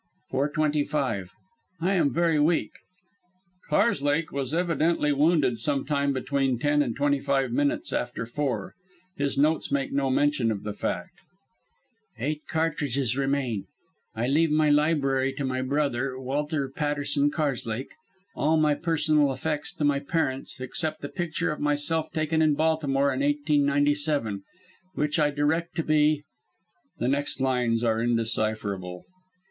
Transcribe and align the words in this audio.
"Four 0.31 0.49
twenty 0.49 0.83
five. 0.83 1.29
I 1.79 1.93
am 1.93 2.11
very 2.11 2.39
weak." 2.39 2.71
[_Karslake 3.69 4.31
was 4.31 4.51
evidently 4.51 5.11
wounded 5.13 5.59
sometime 5.59 6.11
between 6.11 6.57
ten 6.57 6.81
and 6.81 6.95
twenty 6.95 7.19
five 7.19 7.51
minutes 7.51 7.93
after 7.93 8.25
four. 8.25 8.73
His 9.17 9.37
notes 9.37 9.71
make 9.71 9.91
no 9.93 10.09
mention 10.09 10.49
of 10.51 10.63
the 10.63 10.71
fact_.] 10.71 11.09
"Eight 12.17 12.41
cartridges 12.49 13.15
remain. 13.15 13.65
I 14.15 14.27
leave 14.27 14.49
my 14.49 14.71
library 14.71 15.33
to 15.33 15.45
my 15.45 15.61
brother, 15.61 16.19
Walter 16.19 16.67
Patterson 16.67 17.29
Karslake; 17.29 17.93
all 18.35 18.57
my 18.57 18.73
personal 18.73 19.31
effects 19.31 19.71
to 19.73 19.83
my 19.83 19.99
parents, 19.99 20.59
except 20.59 21.01
the 21.01 21.09
picture 21.09 21.51
of 21.51 21.59
myself 21.59 22.11
taken 22.11 22.41
in 22.41 22.55
Baltimore 22.55 23.13
in 23.13 23.19
1897, 23.19 24.41
which 24.95 25.19
I 25.19 25.29
direct 25.29 25.75
to 25.75 25.83
be" 25.83 26.23
[the 26.97 27.07
next 27.07 27.39
lines 27.39 27.83
are 27.83 28.01
undecipherable]"... 28.01 29.03